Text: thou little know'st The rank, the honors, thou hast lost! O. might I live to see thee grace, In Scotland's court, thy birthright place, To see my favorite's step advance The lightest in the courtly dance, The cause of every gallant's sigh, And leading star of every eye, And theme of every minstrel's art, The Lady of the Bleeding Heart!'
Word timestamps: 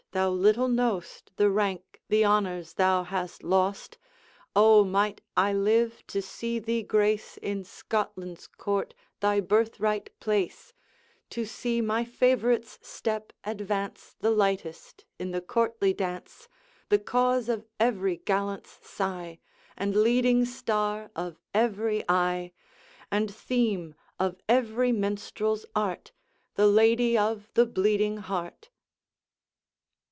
thou 0.13 0.29
little 0.29 0.67
know'st 0.67 1.31
The 1.37 1.49
rank, 1.49 2.01
the 2.09 2.25
honors, 2.25 2.73
thou 2.73 3.03
hast 3.05 3.43
lost! 3.43 3.97
O. 4.53 4.83
might 4.83 5.21
I 5.37 5.53
live 5.53 6.05
to 6.07 6.21
see 6.21 6.59
thee 6.59 6.83
grace, 6.83 7.37
In 7.37 7.63
Scotland's 7.63 8.45
court, 8.47 8.93
thy 9.21 9.39
birthright 9.39 10.09
place, 10.19 10.73
To 11.29 11.45
see 11.45 11.79
my 11.79 12.03
favorite's 12.03 12.77
step 12.81 13.31
advance 13.45 14.13
The 14.19 14.31
lightest 14.31 15.05
in 15.17 15.31
the 15.31 15.39
courtly 15.39 15.93
dance, 15.93 16.49
The 16.89 16.99
cause 16.99 17.47
of 17.47 17.65
every 17.79 18.17
gallant's 18.17 18.85
sigh, 18.85 19.39
And 19.77 19.95
leading 19.95 20.43
star 20.43 21.09
of 21.15 21.39
every 21.53 22.03
eye, 22.09 22.51
And 23.09 23.33
theme 23.33 23.95
of 24.19 24.35
every 24.49 24.91
minstrel's 24.91 25.65
art, 25.73 26.11
The 26.55 26.67
Lady 26.67 27.17
of 27.17 27.47
the 27.53 27.65
Bleeding 27.65 28.17
Heart!' 28.17 28.67